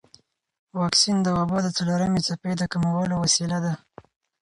[0.79, 3.73] واکسن د وبا د څلورمې څپې د کمولو وسیله ده.